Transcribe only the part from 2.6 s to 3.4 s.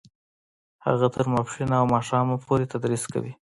تدریس کوي